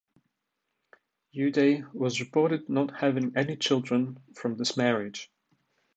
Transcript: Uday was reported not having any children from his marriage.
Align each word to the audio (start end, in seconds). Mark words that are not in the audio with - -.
Uday 1.35 1.93
was 1.93 2.19
reported 2.19 2.67
not 2.67 3.01
having 3.01 3.37
any 3.37 3.55
children 3.55 4.17
from 4.33 4.57
his 4.57 4.75
marriage. 4.75 5.29